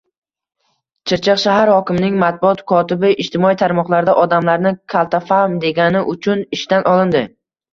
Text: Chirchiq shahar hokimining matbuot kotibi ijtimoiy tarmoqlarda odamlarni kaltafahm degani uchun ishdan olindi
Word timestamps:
Chirchiq 1.11 1.41
shahar 1.41 1.71
hokimining 1.73 2.17
matbuot 2.23 2.63
kotibi 2.71 3.11
ijtimoiy 3.25 3.59
tarmoqlarda 3.61 4.17
odamlarni 4.25 4.73
kaltafahm 4.95 5.59
degani 5.67 6.03
uchun 6.17 6.43
ishdan 6.59 6.91
olindi 6.95 7.25